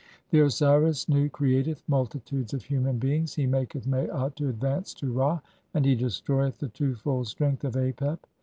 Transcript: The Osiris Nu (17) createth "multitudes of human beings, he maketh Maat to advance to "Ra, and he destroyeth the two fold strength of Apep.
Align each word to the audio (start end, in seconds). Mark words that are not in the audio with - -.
The 0.31 0.39
Osiris 0.39 1.07
Nu 1.07 1.29
(17) 1.29 1.29
createth 1.29 1.83
"multitudes 1.87 2.55
of 2.55 2.63
human 2.63 2.97
beings, 2.97 3.35
he 3.35 3.45
maketh 3.45 3.85
Maat 3.85 4.35
to 4.37 4.49
advance 4.49 4.95
to 4.95 5.13
"Ra, 5.13 5.41
and 5.75 5.85
he 5.85 5.93
destroyeth 5.93 6.57
the 6.57 6.69
two 6.69 6.95
fold 6.95 7.27
strength 7.27 7.63
of 7.63 7.75
Apep. 7.75 8.17